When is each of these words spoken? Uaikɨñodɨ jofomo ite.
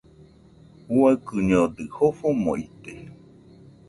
Uaikɨñodɨ 0.97 1.81
jofomo 1.95 2.51
ite. 2.65 2.93